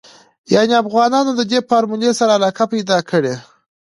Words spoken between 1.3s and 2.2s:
ددې فارمولې